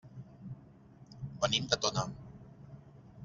Venim 1.45 1.69
de 1.73 1.79
Tona. 1.83 2.07